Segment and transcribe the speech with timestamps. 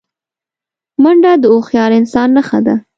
[1.03, 2.75] منډه د هوښیار انسان نښه ده